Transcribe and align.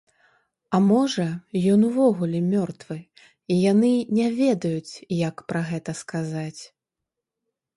А 0.77 0.77
можа, 0.91 1.25
ён 1.73 1.81
увогуле 1.89 2.39
мёртвы, 2.53 2.97
і 3.25 3.53
яны 3.71 3.93
не 4.21 4.27
ведаюць, 4.41 4.93
як 5.21 5.35
пра 5.53 5.61
гэта 5.69 5.91
сказаць. 6.01 6.61